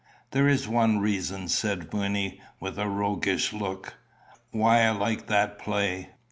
[0.31, 3.93] "There is one reason," said Wynnie with a roguish look,
[4.49, 6.09] "why I like that play."